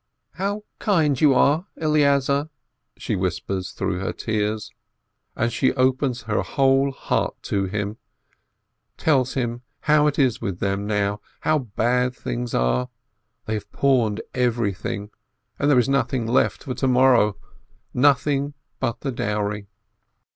"How 0.31 0.63
kind 0.79 1.21
you 1.21 1.35
are, 1.35 1.67
Eleazar," 1.77 2.49
she 2.97 3.15
whispers 3.15 3.69
through 3.69 3.99
her 3.99 4.11
tears. 4.11 4.71
And 5.35 5.53
she 5.53 5.73
opens 5.75 6.23
her 6.23 6.41
whole 6.41 6.89
heart 6.91 7.35
to 7.43 7.65
him, 7.65 7.97
tells 8.97 9.35
him 9.35 9.61
how 9.81 10.07
it 10.07 10.17
is 10.17 10.41
with 10.41 10.59
them 10.59 10.87
now, 10.87 11.21
how 11.41 11.59
bad 11.59 12.15
things 12.15 12.55
are, 12.55 12.89
they 13.45 13.53
have 13.53 13.71
pawned 13.71 14.21
everything, 14.33 15.11
and 15.59 15.69
there 15.69 15.77
is 15.77 15.87
nothing 15.87 16.25
left 16.25 16.63
for 16.63 16.73
to 16.73 16.87
morrow, 16.87 17.37
nothing 17.93 18.55
but 18.79 19.01
the 19.01 19.11
dowry 19.11 19.67